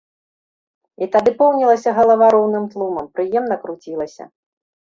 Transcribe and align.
І 1.05 1.07
тады 1.15 1.33
поўнілася 1.41 1.95
галава 1.99 2.31
роўным 2.37 2.65
тлумам, 2.75 3.05
прыемна 3.19 3.55
круцілася. 3.67 4.23